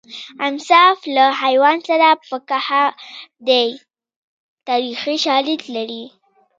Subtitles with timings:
[0.47, 2.89] انصاف له حیوان سره هم په کار
[3.47, 3.67] دی
[4.67, 6.03] تاریخي شالید لري